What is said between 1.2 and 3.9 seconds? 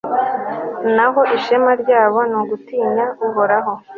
ishema ryabo, ni ugutinya uhoraho